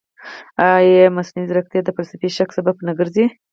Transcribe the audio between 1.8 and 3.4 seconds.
د فلسفي شک سبب نه ګرځي؟